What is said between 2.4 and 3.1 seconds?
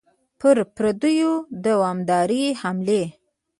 حملې.